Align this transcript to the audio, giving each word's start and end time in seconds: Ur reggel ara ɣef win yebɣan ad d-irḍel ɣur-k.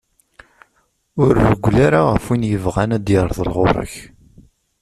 Ur 1.23 1.31
reggel 1.47 1.75
ara 1.87 2.01
ɣef 2.11 2.25
win 2.29 2.47
yebɣan 2.51 2.95
ad 2.97 3.03
d-irḍel 3.05 3.49
ɣur-k. 3.55 3.93